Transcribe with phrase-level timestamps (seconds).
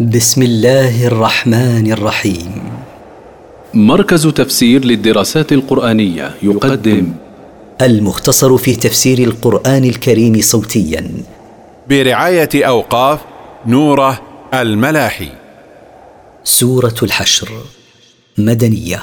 [0.00, 2.62] بسم الله الرحمن الرحيم.
[3.74, 7.12] مركز تفسير للدراسات القرآنية يقدم.
[7.82, 11.10] المختصر في تفسير القرآن الكريم صوتيا.
[11.88, 13.20] برعاية أوقاف
[13.66, 14.20] نوره
[14.54, 15.28] الملاحي.
[16.44, 17.48] سورة الحشر.
[18.38, 19.02] مدنية.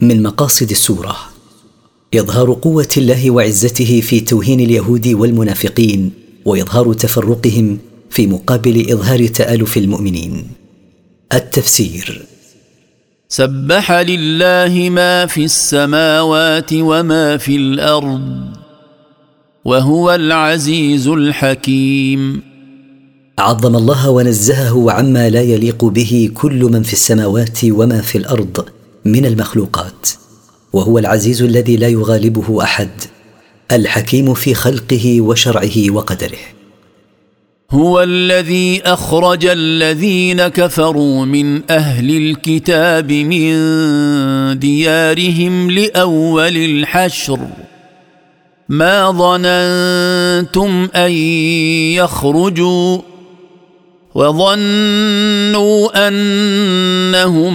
[0.00, 1.16] من مقاصد السورة.
[2.14, 6.12] إظهار قوة الله وعزته في توهين اليهود والمنافقين
[6.44, 7.78] وإظهار تفرقهم
[8.14, 10.46] في مقابل إظهار تآلف المؤمنين.
[11.32, 12.26] التفسير.
[13.28, 18.54] سبح لله ما في السماوات وما في الأرض
[19.64, 22.42] وهو العزيز الحكيم.
[23.38, 28.68] عظم الله ونزهه عما لا يليق به كل من في السماوات وما في الأرض
[29.04, 30.08] من المخلوقات
[30.72, 32.90] وهو العزيز الذي لا يغالبه أحد
[33.72, 36.53] الحكيم في خلقه وشرعه وقدره.
[37.70, 43.54] هو الذي أخرج الذين كفروا من أهل الكتاب من
[44.58, 47.38] ديارهم لأول الحشر.
[48.68, 51.12] ما ظننتم أن
[51.92, 52.98] يخرجوا
[54.14, 57.54] وظنوا أنهم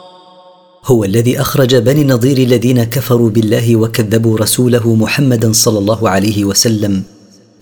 [0.85, 7.03] هو الذي أخرج بني النضير الذين كفروا بالله وكذبوا رسوله محمدا صلى الله عليه وسلم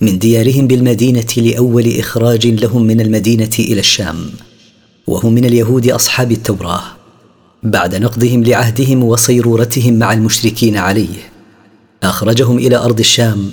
[0.01, 4.15] من ديارهم بالمدينة لأول إخراج لهم من المدينة إلى الشام
[5.07, 6.81] وهم من اليهود أصحاب التوراة
[7.63, 11.31] بعد نقضهم لعهدهم وصيرورتهم مع المشركين عليه.
[12.03, 13.51] أخرجهم إلى أرض الشام.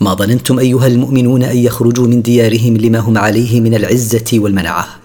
[0.00, 5.01] ما ظننتم أيها المؤمنون أن يخرجوا من ديارهم لما هم عليه من العزة والمنعة.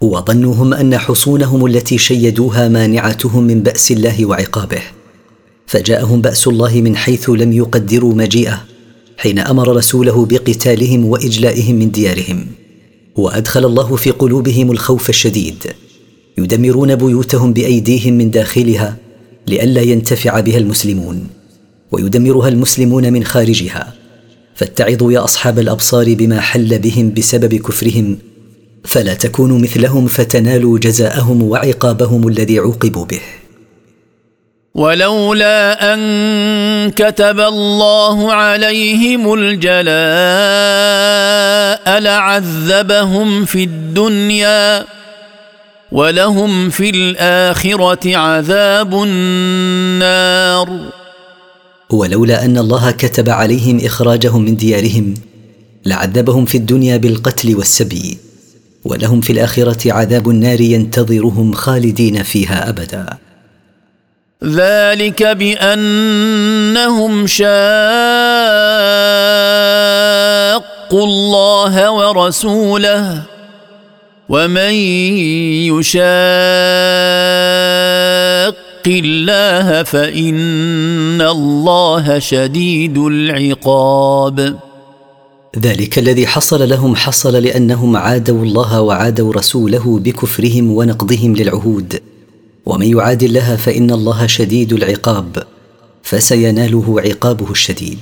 [0.00, 4.82] وظنوهم أن حصونهم التي شيدوها مانعتهم من بأس الله وعقابه.
[5.66, 8.64] فجاءهم بأس الله من حيث لم يقدروا مجيئه
[9.16, 12.46] حين أمر رسوله بقتالهم وإجلائهم من ديارهم.
[13.16, 15.64] وأدخل الله في قلوبهم الخوف الشديد.
[16.38, 18.96] يدمرون بيوتهم بأيديهم من داخلها
[19.46, 21.26] لئلا ينتفع بها المسلمون.
[21.92, 23.94] ويدمرها المسلمون من خارجها.
[24.54, 28.18] فاتعظوا يا أصحاب الأبصار بما حل بهم بسبب كفرهم
[28.84, 33.20] فلا تكونوا مثلهم فتنالوا جزاءهم وعقابهم الذي عوقبوا به.
[34.74, 39.88] ولولا أن كتب الله عليهم الجلاء
[42.00, 44.84] لعذبهم في الدنيا
[45.92, 50.68] ولهم في الآخرة عذاب النار.
[51.90, 55.14] ولولا أن الله كتب عليهم إخراجهم من ديارهم
[55.86, 58.18] لعذبهم في الدنيا بالقتل والسبي.
[58.84, 63.06] ولهم في الآخرة عذاب النار ينتظرهم خالدين فيها أبدا.
[64.44, 67.48] ذلك بأنهم شاقوا
[70.92, 73.22] الله ورسوله
[74.28, 74.72] ومن
[75.74, 76.08] يشاق
[78.86, 84.67] الله فإن الله شديد العقاب.
[85.58, 92.00] ذلك الذي حصل لهم حصل لأنهم عادوا الله وعادوا رسوله بكفرهم ونقضهم للعهود.
[92.66, 95.42] ومن يعاد الله فإن الله شديد العقاب
[96.02, 97.98] فسيناله عقابه الشديد.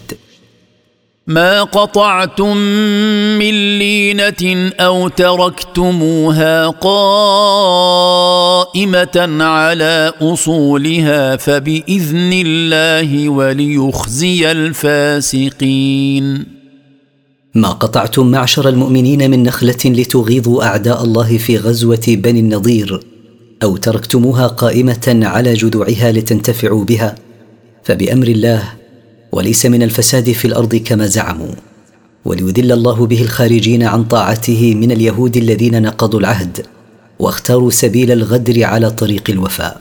[1.26, 2.56] ما قطعتم
[3.38, 7.86] من لينة أو تركتموها قائمة
[9.44, 16.55] على أصولها فبإذن الله وليخزي الفاسقين.
[17.56, 23.00] ما قطعتم معشر المؤمنين من نخلة لتغيظوا أعداء الله في غزوة بني النضير
[23.62, 27.14] أو تركتموها قائمة على جذوعها لتنتفعوا بها
[27.84, 28.62] فبأمر الله
[29.32, 31.54] وليس من الفساد في الأرض كما زعموا.
[32.24, 36.66] وليذل الله به الخارجين عن طاعته من اليهود الذين نقضوا العهد
[37.18, 39.80] واختاروا سبيل الغدر على طريق الوفاء.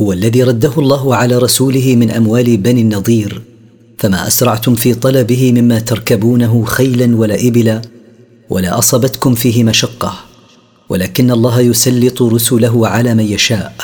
[0.00, 3.42] هو الذي رده الله على رسوله من أموال بني النضير
[3.98, 7.82] فما أسرعتم في طلبه مما تركبونه خيلا ولا ابلا
[8.50, 10.14] ولا اصبتكم فيه مشقة
[10.88, 13.74] ولكن الله يسلط رسله على من يشاء.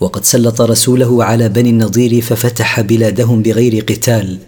[0.00, 4.38] وقد سلط رسوله على بني النضير ففتح بلادهم بغير قتال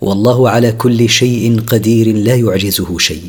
[0.00, 3.22] والله على كل شيء قدير لا يعجزه شيء.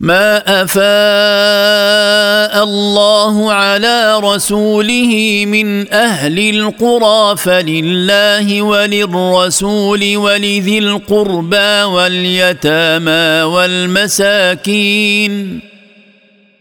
[0.00, 15.60] ما افاء الله على رسوله من أهل القرى فلله وللرسول ولذي القربى واليتامى والمساكين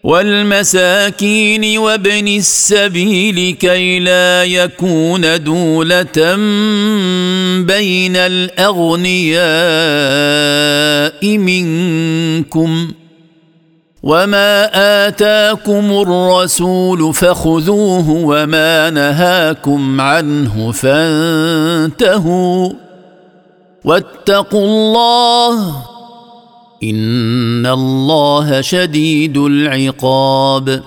[0.03, 6.35] والمساكين وابن السبيل كي لا يكون دوله
[7.65, 9.47] بين الاغنياء
[11.37, 12.91] منكم
[14.09, 14.69] وما
[15.07, 22.69] اتاكم الرسول فخذوه وما نهاكم عنه فانتهوا
[23.83, 25.85] واتقوا الله
[26.83, 30.83] ان الله شديد العقاب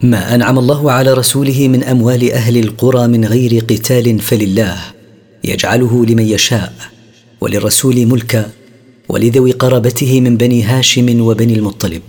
[0.00, 4.76] ما أنعم الله على رسوله من أموال أهل القرى من غير قتال فلله
[5.44, 6.72] يجعله لمن يشاء
[7.40, 8.50] وللرسول ملكا.
[9.08, 12.02] ولذوي قرابته من بني هاشم وبني المطلب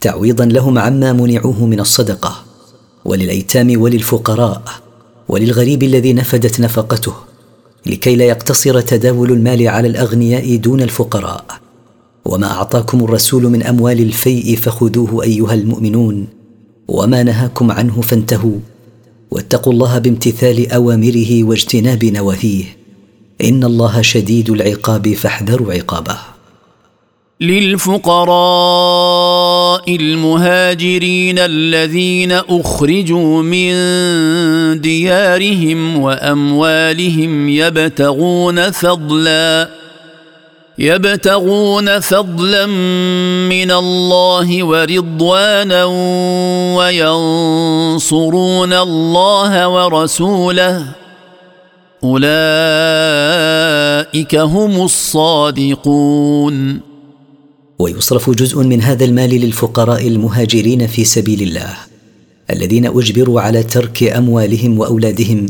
[0.00, 2.44] تعويضا لهم عما منعوه من الصدقة
[3.04, 4.62] وللأيتام وللفقراء
[5.28, 7.12] وللغريب الذي نفدت نفقته
[7.86, 11.44] لكي لا يقتصر تداول المال على الأغنياء دون الفقراء.
[12.24, 16.26] وما أعطاكم الرسول من أموال الفيء فخذوه أيها المؤمنون
[16.88, 18.58] وما نهاكم عنه فانتهوا
[19.30, 22.64] واتقوا الله بامتثال أوامره واجتناب نواهيه.
[23.42, 26.16] إن الله شديد العقاب فاحذروا عقابه.
[27.40, 28.36] للفقراء
[29.96, 33.72] المهاجرين الذين أخرجوا من
[34.80, 39.68] ديارهم وأموالهم يبتغون فضلا
[40.78, 42.66] يبتغون فضلا
[43.46, 45.84] من الله ورضوانا
[46.76, 51.01] وينصرون الله ورسوله.
[52.04, 52.24] أولئك
[54.34, 56.80] هم الصادقون.
[57.78, 61.76] ويصرف جزء من هذا المال للفقراء المهاجرين في سبيل الله
[62.50, 65.46] الذين أجبروا على ترك أموالهم وأولادهم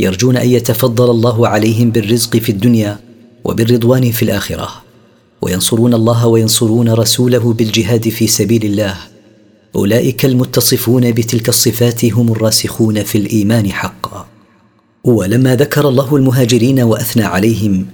[0.00, 3.00] يرجون أن يتفضل الله عليهم بالرزق في الدنيا
[3.44, 4.68] وبالرضوان في الآخرة
[5.42, 8.96] وينصرون الله وينصرون رسوله بالجهاد في سبيل الله.
[9.76, 14.33] أولئك المتصفون بتلك الصفات هم الراسخون في الإيمان حقا.
[15.04, 17.86] ولما ذكر الله المهاجرين وأثنى عليهم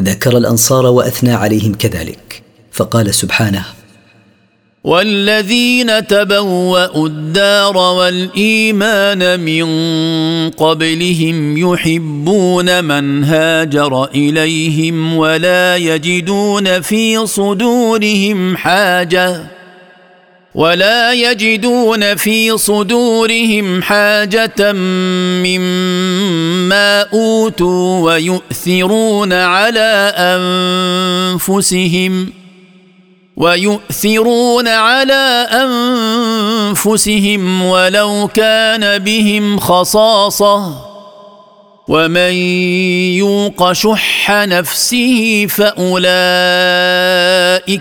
[0.00, 3.64] ذكر الأنصار وأثنى عليهم كذلك فقال سبحانه
[4.84, 9.66] والذين تبوأوا الدار والإيمان من
[10.50, 19.53] قبلهم يحبون من هاجر إليهم ولا يجدون في صدورهم حاجة.
[20.54, 24.72] ولا يجدون في صدورهم حاجة
[25.42, 30.12] مما أوتوا ويؤثرون على
[31.36, 32.32] أنفسهم
[33.36, 35.46] ويؤثرون على
[36.70, 40.74] أنفسهم ولو كان بهم خصاصة
[41.88, 42.32] ومن
[43.18, 46.00] يوق شح نفسه فأولئك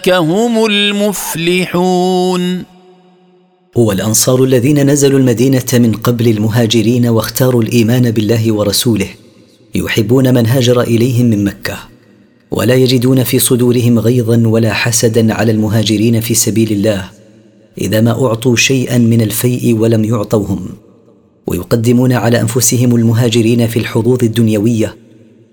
[0.10, 2.73] هم المفلحون
[3.78, 9.08] هو الأنصار الذين نزلوا المدينة من قبل المهاجرين واختاروا الإيمان بالله ورسوله
[9.76, 11.78] يحبون من هاجر إليهم من مكة
[12.52, 17.10] ولا يجدون في صدورهم غيظا ولا حسدا على المهاجرين في سبيل الله
[17.82, 20.70] إذا ما أعطوا شيئا من الفيء ولم يعطوهم
[21.48, 24.96] ويقدمون على أنفسهم المهاجرين في الحظوظ الدنيوية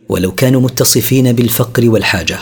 [0.08, 2.38] ولو كانوا متصفين بالفقر والحاجة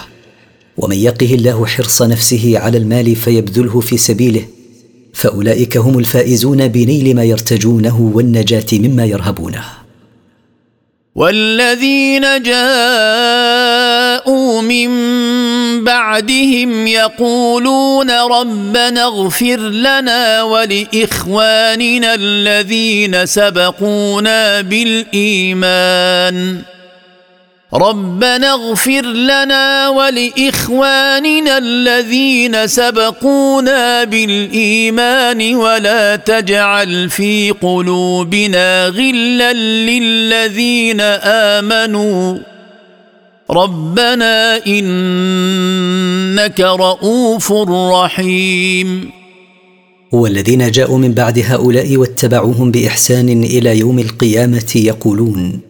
[0.77, 4.45] ومن يقه الله حرص نفسه على المال فيبذله في سبيله
[5.13, 9.65] فأولئك هم الفائزون بنيل ما يرتجونه والنجاة مما يرهبونه.
[11.15, 12.63] والذين جاءوا
[14.63, 14.89] من
[15.85, 26.29] بعدهم يقولون ربنا اغفر لنا ولإخواننا الذين سبقونا بالإيمان.
[27.75, 41.01] ربنا اغفر لنا ولإخواننا الذين سبقونا بالإيمان ولا تجعل في قلوبنا غلا للذين
[41.61, 42.39] آمنوا.
[43.51, 47.53] ربنا إنك رؤوف
[47.93, 49.11] رحيم.
[50.13, 55.68] والذين جاءوا من بعد هؤلاء واتبعوهم بإحسان إلى يوم القيامة يقولون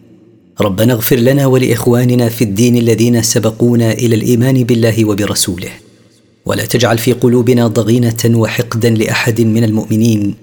[0.61, 5.71] ربنا اغفر لنا ولإخواننا في الدين الذين سبقونا إلى الإيمان بالله وبرسوله.
[6.45, 10.35] ولا تجعل في قلوبنا ضغينة وحقدا لأحد من المؤمنين.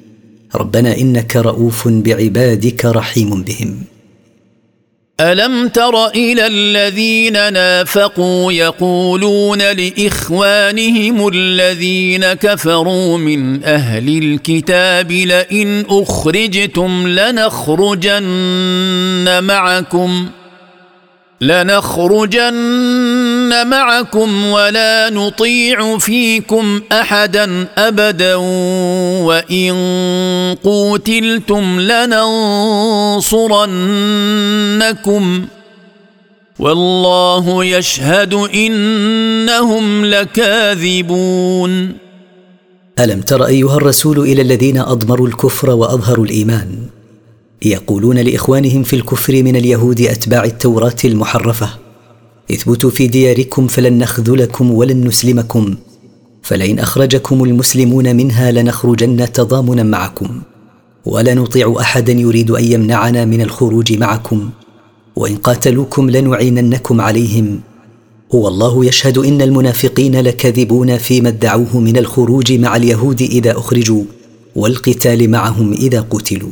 [0.55, 3.96] ربنا إنك رؤوف بعبادك رحيم بهم.
[5.21, 18.25] ألم تر إلى الذين نافقوا يقولون لإخوانهم الذين كفروا من أهل الكتاب لئن أخرجتم لنخرجن
[19.45, 20.29] معكم
[21.41, 22.57] لنخرجن
[23.67, 28.35] معكم ولا نطيع فيكم أحدا أبدا
[29.25, 29.75] وإن
[30.65, 33.07] قوتلتم لننصرنكم.
[36.59, 41.93] والله يشهد انهم لكاذبون.
[43.01, 46.96] الم تر ايها الرسول إلى الذين اضمروا الكفر واظهروا الايمان؟
[47.63, 51.71] يقولون لإخوانهم في الكفر من اليهود أتباع التوراة المحرفة
[52.51, 55.75] اثبتوا في دياركم فلن نخذلكم ولن نسلمكم
[56.43, 60.41] فلئن أخرجكم المسلمون منها لنخرجن تضامنا معكم
[61.07, 64.51] ولا نطيع أحدا يريد أن يمنعنا من الخروج معكم
[65.17, 67.61] وإن قاتلوكم لنعيننكم عليهم.
[68.31, 74.05] والله يشهد إن المنافقين لكاذبون فيما ادعوه من الخروج مع اليهود إذا أخرجوا
[74.57, 76.51] والقتال معهم إذا قتلوا.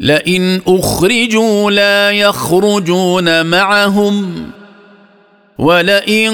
[0.00, 4.46] لئن أخرجوا لا يخرجون معهم
[5.58, 6.32] ولئن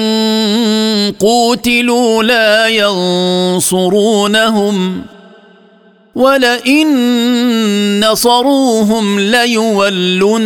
[1.19, 2.67] قوتلوا لا
[3.57, 5.01] ينصرونهم
[6.15, 6.89] ولئن
[7.99, 10.39] نصروهم ليولن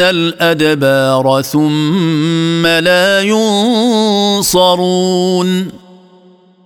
[0.00, 3.20] الأدبار ثم لا
[4.42, 5.68] ينصرون.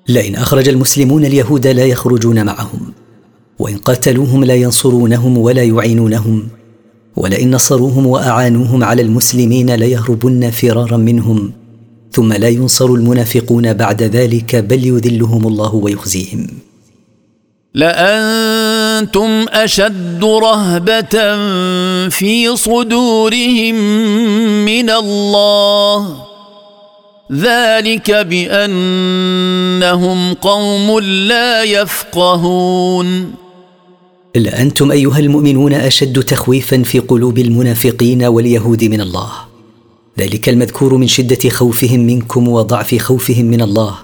[0.08, 3.01] لئن أخرج المسلمون اليهود لا يخرجون معهم.
[3.62, 6.48] وإن قاتلوهم لا ينصرونهم ولا يعينونهم
[7.16, 11.52] ولئن نصروهم وأعانوهم على المسلمين ليهربن فرارا منهم
[12.12, 16.46] ثم لا ينصر المنافقون بعد ذلك بل يذلهم الله ويخزيهم.
[17.74, 21.38] لأنتم أشد رهبة
[22.08, 23.74] في صدورهم
[24.64, 26.16] من الله.
[27.32, 28.58] ذلك بأنهم
[30.34, 33.41] قوم لا يفقهون.
[34.36, 39.30] لانتم أيها المؤمنون أشد تخويفا في قلوب المنافقين واليهود من الله.
[40.18, 43.94] ذلك المذكور من شدة خوفهم منكم وضعف خوفهم من الله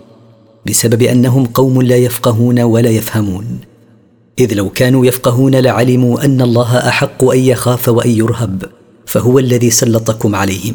[0.67, 3.59] بسبب أنهم قوم لا يفقهون ولا يفهمون.
[4.39, 8.63] إذ لو كانوا يفقهون لعلموا أن الله أحق أن يخاف وأن يرهب
[9.07, 10.75] فهو الذي سلطكم عليهم.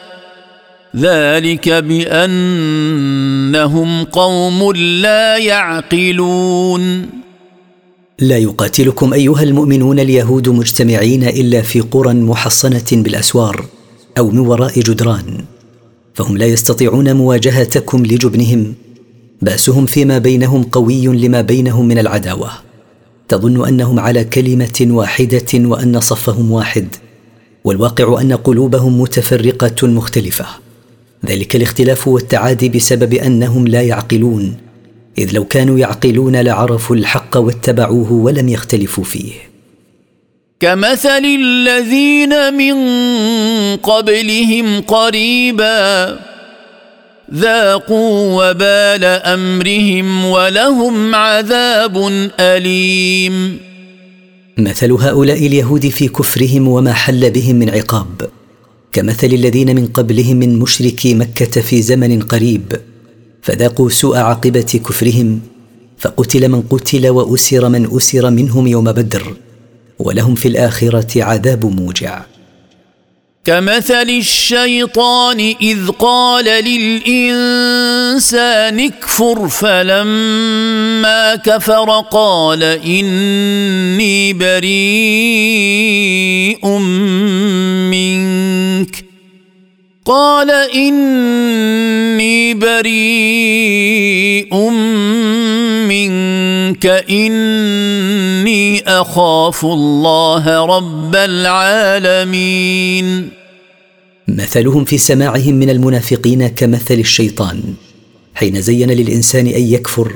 [0.95, 2.83] ذلك بأنهم
[4.03, 7.09] قوم لا يعقلون.
[8.19, 13.65] لا يقاتلكم أيها المؤمنون اليهود مجتمعين إلا في قرى محصنة بالأسوار
[14.17, 15.43] أو من وراء جدران
[16.13, 18.73] فهم لا يستطيعون مواجهتكم لجبنهم.
[19.41, 22.49] بأسهم فيما بينهم قوي لما بينهم من العداوة.
[23.27, 26.87] تظن أنهم على كلمة واحدة وأن صفهم واحد
[27.63, 30.45] والواقع أن قلوبهم متفرقة مختلفة.
[31.25, 34.57] ذلك الاختلاف والتعادي بسبب أنهم لا يعقلون
[35.17, 39.31] إذ لو كانوا يعقلون لعرفوا الحق واتبعوه ولم يختلفوا فيه.
[40.59, 42.75] كمثل الذين من
[43.77, 46.19] قبلهم قريبا
[47.33, 51.97] ذاقوا وبال أمرهم ولهم عذاب
[52.39, 53.57] أليم.
[54.57, 58.40] مثل هؤلاء اليهود في كفرهم وما حل بهم من عقاب.
[58.91, 62.75] كمثل الذين من قبلهم من مشركي مكة في زمن قريب
[63.41, 65.39] فذاقوا سوء عاقبة كفرهم
[65.97, 69.35] فقتل من قتل وأسر من أسر منهم يوم بدر
[69.99, 72.21] ولهم في الآخرة عذاب موجع.
[73.45, 77.19] كمثل الشيطان إذ قال للإنسان
[78.79, 84.67] اكفر فلما كفر قال إني بريء
[87.89, 89.05] منك.
[90.05, 94.55] قال إني بريء
[95.89, 96.40] منك.
[97.09, 102.61] إني أخاف الله رب العالمين.
[104.27, 107.73] مثلهم في سماعهم من المنافقين كمثل الشيطان
[108.35, 110.15] حين زين للإنسان أن يكفر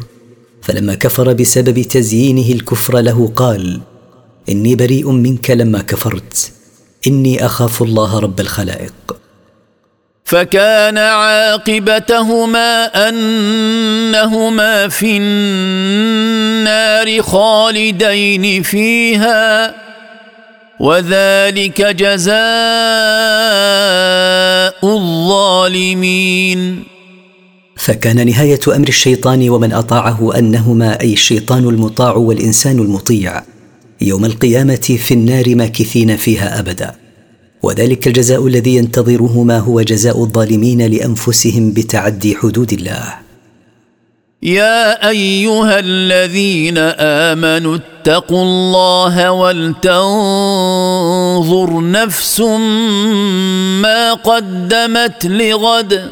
[0.61, 3.81] فلما كفر بسبب تزيينه الكفر له قال
[4.49, 6.51] إني بريء منك لما كفرت
[7.07, 8.93] إني أخاف الله رب الخلائق.
[10.25, 19.75] فكان عاقبتهما أنهما في النار خالدين فيها
[20.79, 22.35] وذلك جزاء
[24.83, 26.83] الظالمين.
[27.75, 33.43] فكان نهاية أمر الشيطان ومن أطاعه أنهما أي الشيطان المطاع والإنسان المطيع
[34.01, 37.04] يوم القيامة في النار ماكثين فيها أبدا.
[37.65, 43.13] وذلك الجزاء الذي ينتظرهما هو جزاء الظالمين لأنفسهم بتعدي حدود الله.
[44.43, 46.77] يا أيها الذين
[47.31, 49.91] آمنوا اتقوا الله ولتنظر
[51.91, 52.39] نفس
[53.81, 56.11] ما قدمت لغد.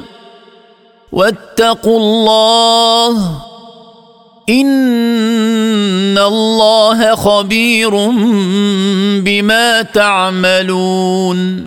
[1.12, 3.43] واتقوا الله
[4.50, 7.90] ان الله خبير
[9.22, 11.66] بما تعملون.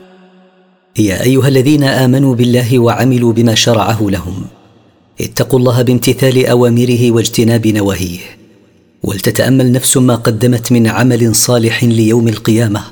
[0.98, 4.44] يا ايها الذين امنوا بالله وعملوا بما شرعه لهم
[5.20, 8.18] اتقوا الله بامتثال اوامره واجتناب نواهيه.
[9.02, 12.82] ولتتامل نفس ما قدمت من عمل صالح ليوم القيامه.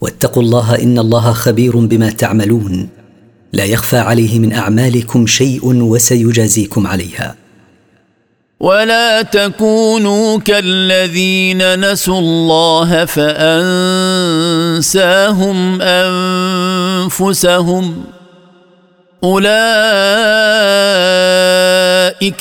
[0.00, 2.88] واتقوا الله ان الله خبير بما تعملون.
[3.52, 7.41] لا يخفى عليه من اعمالكم شيء وسيجازيكم عليها.
[8.62, 13.58] ولا تكونوا كالذين نسوا الله فأنساهم
[17.10, 18.04] أنفسهم
[19.24, 19.54] أولئك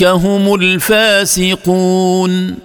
[0.04, 2.56] هم الفاسقون.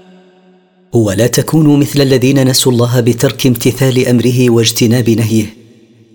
[0.93, 5.47] ولا تكونوا مثل الذين نسوا الله بترك امتثال أمره واجتناب نهيه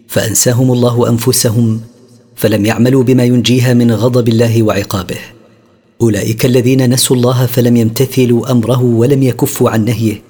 [0.07, 1.81] فأنساهم الله أنفسهم
[2.35, 5.40] فلم يعملوا بما ينجيها من غضب الله وعقابه.
[6.01, 10.21] أولئك الذين نسوا الله فلم يمتثلوا أمره ولم يكفوا عن نهيه.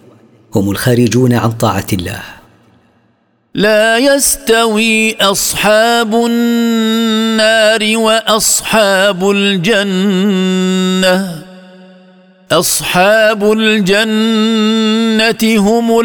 [0.56, 2.20] هم الخارجون عن طاعة الله.
[3.56, 10.32] لا يستوي أصحاب النار وأصحاب الجنة.
[12.52, 16.00] أصحاب الجنة هم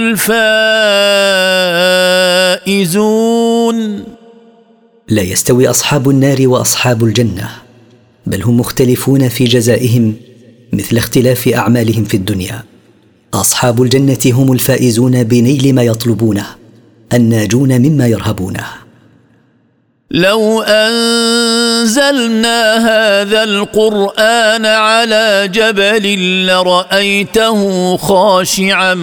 [2.64, 4.04] الفائزون.
[5.08, 7.65] لا يستوي أصحاب النار وأصحاب الجنة.
[8.26, 10.14] بل هم مختلفون في جزائهم
[10.72, 12.64] مثل اختلاف أعمالهم في الدنيا.
[13.34, 16.46] أصحاب الجنة هم الفائزون بنيل ما يطلبونه
[17.12, 18.66] الناجون مما يرهبونه.
[20.10, 28.94] لو أنزلنا هذا القرآن على جبل لرأيته خاشعا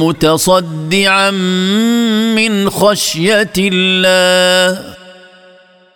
[0.00, 1.30] متصدعا
[2.36, 5.01] من خشية الله.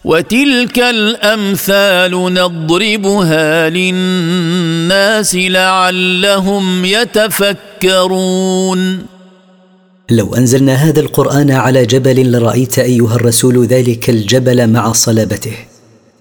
[0.06, 8.78] وتلك الأمثال نضربها للناس لعلهم يتفكرون.
[10.10, 15.56] لو أنزلنا هذا القرآن على جبل لرأيت أيها الرسول ذلك الجبل مع صلابته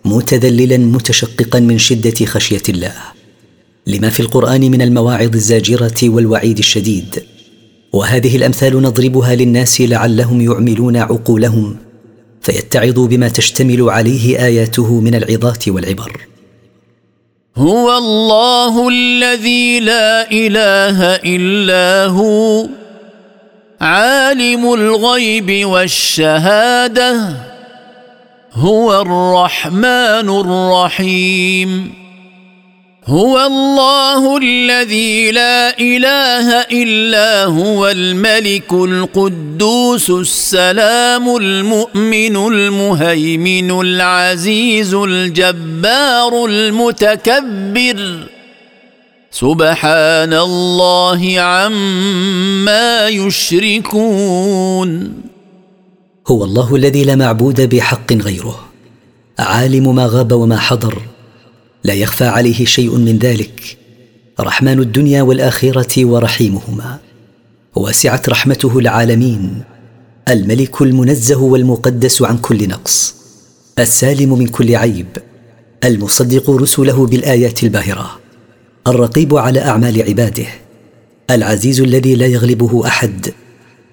[0.06, 2.93] متذللا متشققا من شدة خشية الله.
[3.88, 7.24] لما في القرآن من المواعظ الزاجرة والوعيد الشديد.
[7.93, 11.85] وهذه الأمثال نضربها للناس لعلهم يعملون عقولهم.
[12.45, 16.27] فيتعظوا بما تشتمل عليه آياته من العظات والعبر.
[17.58, 22.67] هو الله الذي لا إله إلا هو
[23.81, 27.38] عالم الغيب والشهادة
[28.53, 32.05] هو الرحمن الرحيم.
[33.08, 48.28] هو الله الذي لا إله إلا هو الملك القدوس السلام المؤمن المهيمن العزيز الجبار المتكبر.
[49.32, 54.89] سبحان الله عما يشركون.
[56.28, 58.60] هو الله الذي لا معبود بحق غيره
[59.39, 61.14] عالم ما غاب وما حضر
[61.86, 63.78] لا يخفى عليه شيء من ذلك.
[64.39, 67.00] رحمن الدنيا والآخرة ورحيمهما.
[67.76, 69.63] واسعت رحمته العالمين.
[70.30, 73.15] الملك المنزه والمقدس عن كل نقص.
[73.80, 75.08] السالم من كل عيب.
[75.84, 78.19] المصدق رسله بالآيات الباهرة.
[78.88, 80.48] الرقيب على أعمال عباده.
[81.32, 83.34] العزيز الذي لا يغلبه أحد.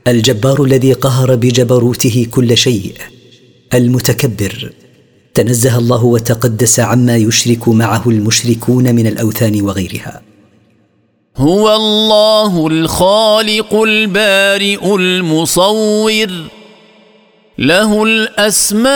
[0.09, 2.95] الجبار الذي قهر بجبروته كل شيء.
[3.75, 4.73] المتكبر.
[5.35, 10.23] تنزه الله وتقدس عما يشرك معه المشركون من الأوثان وغيرها.
[11.37, 16.29] هو الله الخالق البارئ المصور
[17.59, 18.93] له الأسماء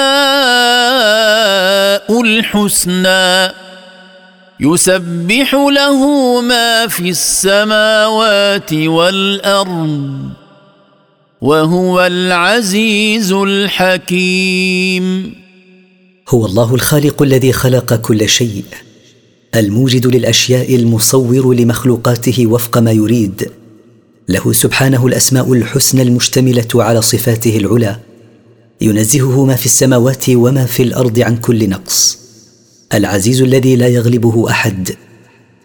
[2.21, 3.55] الحسنى
[4.61, 6.01] يسبح له
[6.41, 10.31] ما في السماوات والأرض
[11.41, 15.07] وهو العزيز الحكيم.
[16.29, 18.65] هو الله الخالق الذي خلق كل شيء
[19.55, 23.51] الموجد للأشياء المصور لمخلوقاته وفق ما يريد.
[24.29, 27.97] له سبحانه الأسماء الحسنى المشتملة على صفاته العلى
[28.81, 32.19] ينزهه ما في السماوات وما في الأرض عن كل نقص.
[32.95, 34.91] العزيز الذي لا يغلبه أحد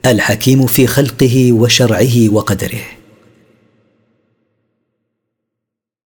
[0.05, 3.00] الحكيم في خلقه وشرعه وقدره.